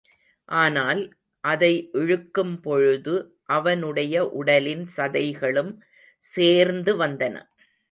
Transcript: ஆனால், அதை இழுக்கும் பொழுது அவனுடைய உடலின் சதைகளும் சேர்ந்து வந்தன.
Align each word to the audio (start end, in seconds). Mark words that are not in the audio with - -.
ஆனால், 0.49 1.01
அதை 1.43 1.89
இழுக்கும் 1.93 2.61
பொழுது 2.61 3.13
அவனுடைய 3.49 4.15
உடலின் 4.31 4.85
சதைகளும் 4.97 5.73
சேர்ந்து 6.25 6.93
வந்தன. 6.97 7.35